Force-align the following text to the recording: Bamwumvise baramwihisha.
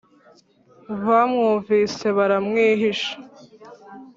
Bamwumvise 1.05 2.05
baramwihisha. 2.17 3.15